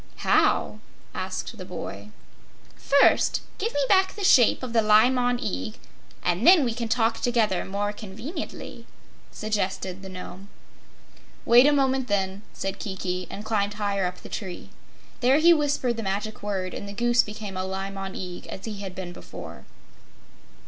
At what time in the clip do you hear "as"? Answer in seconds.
18.47-18.65